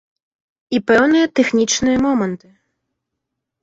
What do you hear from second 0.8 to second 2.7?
пэўныя тэхнічныя моманты.